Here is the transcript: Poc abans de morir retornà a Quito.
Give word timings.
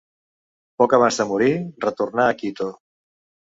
Poc 0.83 0.95
abans 0.99 1.21
de 1.21 1.27
morir 1.33 1.51
retornà 1.87 2.29
a 2.31 2.35
Quito. 2.43 2.73